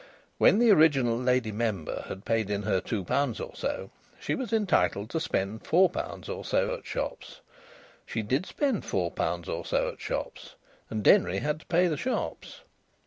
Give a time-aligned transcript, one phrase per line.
[0.39, 4.51] When the original lady member had paid in her two pounds or so, she was
[4.51, 7.41] entitled to spend four pounds or so at shops.
[8.07, 10.55] She did spend four pounds or so at shops.
[10.89, 12.61] And Denry had to pay the shops.